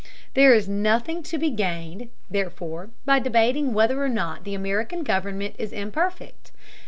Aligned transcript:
There 0.33 0.55
is 0.55 0.67
nothing 0.67 1.21
to 1.21 1.37
be 1.37 1.51
gained, 1.51 2.09
therefore, 2.27 2.89
by 3.05 3.19
debating 3.19 3.71
whether 3.71 4.03
or 4.03 4.09
not 4.09 4.47
American 4.47 5.03
government 5.03 5.53
is 5.59 5.71
imperfect. 5.71 6.51